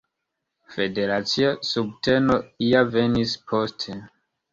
[0.75, 2.37] Federacia subteno
[2.69, 3.99] ja venis poste.